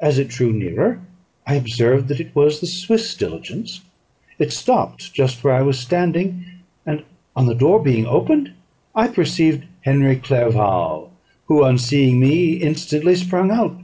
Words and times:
As 0.00 0.18
it 0.18 0.28
drew 0.28 0.50
nearer, 0.50 0.98
I 1.46 1.56
observed 1.56 2.08
that 2.08 2.20
it 2.20 2.34
was 2.34 2.58
the 2.58 2.66
Swiss 2.66 3.14
diligence: 3.14 3.82
it 4.38 4.50
stopped 4.50 5.12
just 5.12 5.44
where 5.44 5.52
I 5.52 5.60
was 5.60 5.78
standing; 5.78 6.42
and, 6.86 7.02
on 7.36 7.44
the 7.44 7.54
door 7.54 7.78
being 7.82 8.06
opened, 8.06 8.52
I 8.94 9.08
perceived 9.08 9.66
Henry 9.82 10.16
Clerval, 10.16 11.12
who, 11.48 11.62
on 11.64 11.76
seeing 11.76 12.18
me, 12.18 12.52
instantly 12.54 13.14
sprung 13.14 13.50
out. 13.50 13.76